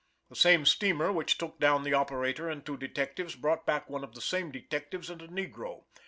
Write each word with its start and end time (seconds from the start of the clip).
The 0.29 0.35
same 0.35 0.65
steamer 0.65 1.11
which 1.11 1.37
took 1.37 1.59
down 1.59 1.83
the 1.83 1.93
operator 1.93 2.49
and 2.49 2.65
two 2.65 2.75
detectives. 2.75 3.35
brought 3.35 3.67
back 3.67 3.87
one 3.87 4.03
of 4.03 4.15
the 4.15 4.19
same 4.21 4.51
detectives 4.51 5.11
and 5.11 5.21
a 5.21 5.27
negro. 5.27 5.83